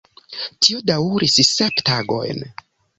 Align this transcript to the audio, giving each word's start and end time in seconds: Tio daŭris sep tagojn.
Tio 0.67 0.79
daŭris 0.93 1.37
sep 1.53 1.87
tagojn. 1.93 2.47